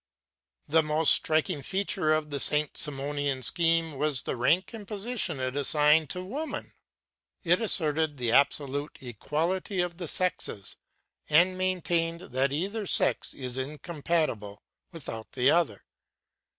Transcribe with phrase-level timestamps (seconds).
[0.67, 5.55] The most striking feature in the Saint Simonian scheme was the rank and position it
[5.55, 6.71] assigned to woman.
[7.43, 10.75] It asserted the absolute equality of the sexes,
[11.29, 14.31] and maintained that either sex is incomplete
[14.91, 15.85] without the other.